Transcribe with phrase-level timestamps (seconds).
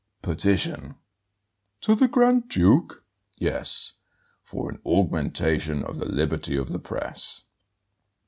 [0.23, 0.95] "Petition."
[1.81, 3.05] "To the Grand Duke?"
[3.37, 3.93] "Yes;
[4.41, 7.43] for an augmentation of the liberty of the press."